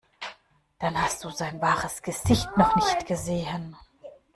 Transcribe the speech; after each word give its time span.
Dann 0.79 0.99
hast 0.99 1.23
du 1.23 1.29
sein 1.29 1.61
wahres 1.61 2.01
Gesicht 2.01 2.57
noch 2.57 2.75
nicht 2.75 3.05
gesehen. 3.05 3.75